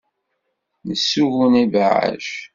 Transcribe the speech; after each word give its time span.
Nessugun 0.87 1.53
ibeɛɛac. 1.63 2.29